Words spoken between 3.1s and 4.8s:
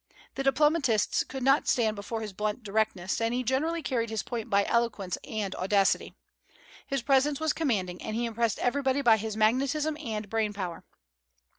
and he generally carried his point by